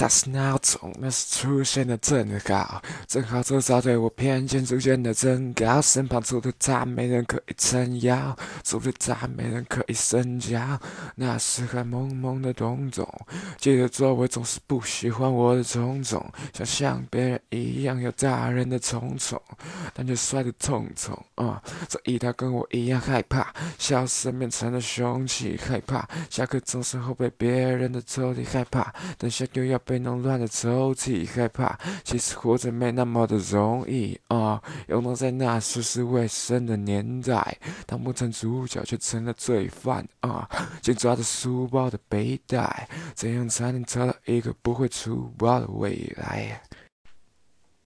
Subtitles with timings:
[0.00, 10.56] 它是闹钟，那是出现的正好，正好周遭对我偏见逐渐的增高，身旁除了他没人可以撑腰，除了他没人可以深交。
[11.16, 13.12] 那时还懵懵的懂懂，
[13.58, 16.24] 记得周围总是不喜欢我的种种，
[16.54, 19.42] 想像别人一样有大人的宠宠，
[19.92, 21.20] 但却摔得痛痛。
[21.34, 31.78] 啊，这一他跟我一样害怕，消失变成了凶器，害怕下课钟声后被别人的抽屉害怕，等下又要被弄乱的抽屉害怕。
[32.04, 37.56] 其实活着没那么的容易啊，又能在那涉世未深的年代，
[37.86, 40.46] 当不成主角却成了罪犯啊，
[40.82, 46.60] 紧抓着书包的背带，怎样才能找到一个不会出包的未来？